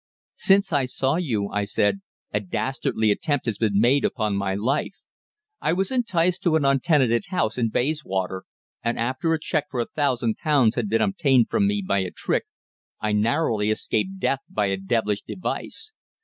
"Since 0.41 0.73
I 0.73 0.85
saw 0.85 1.17
you," 1.17 1.49
I 1.49 1.63
said, 1.63 2.01
"a 2.33 2.39
dastardly 2.39 3.11
attempt 3.11 3.45
has 3.45 3.59
been 3.59 3.79
made 3.79 4.03
upon 4.03 4.35
my 4.35 4.55
life. 4.55 4.95
I 5.59 5.73
was 5.73 5.91
enticed 5.91 6.41
to 6.41 6.55
an 6.55 6.65
untenanted 6.65 7.25
house 7.27 7.55
in 7.59 7.69
Bayswater, 7.69 8.45
and 8.83 8.97
after 8.97 9.31
a 9.31 9.39
cheque 9.39 9.67
for 9.69 9.79
a 9.79 9.85
thousand 9.85 10.37
pounds 10.37 10.73
had 10.73 10.89
been 10.89 11.03
obtained 11.03 11.51
from 11.51 11.67
me 11.67 11.83
by 11.87 11.99
a 11.99 12.09
trick, 12.09 12.45
I 12.99 13.11
narrowly 13.11 13.69
escaped 13.69 14.17
death 14.17 14.41
by 14.49 14.71
a 14.71 14.77
devilish 14.77 15.21
device. 15.21 15.93